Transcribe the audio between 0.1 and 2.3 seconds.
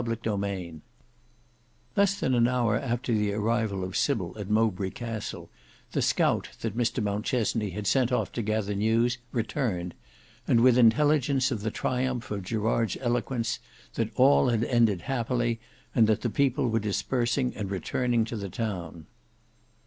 6 Chapter 12 Less